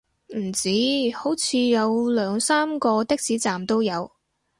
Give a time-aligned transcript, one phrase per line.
[0.35, 0.67] 唔止，
[1.15, 4.11] 好似有兩三個的士站都有